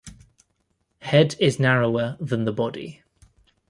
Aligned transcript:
Head 1.03 1.35
is 1.39 1.59
narrower 1.59 2.17
than 2.19 2.45
the 2.45 2.51
body. 2.51 3.03